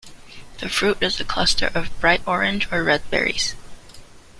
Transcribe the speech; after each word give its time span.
The 0.57 0.67
fruit 0.67 0.97
is 0.99 1.19
a 1.19 1.23
cluster 1.23 1.69
of 1.75 1.91
bright 2.01 2.23
orange 2.27 2.67
or 2.71 2.83
red 2.83 3.07
berries. 3.11 3.53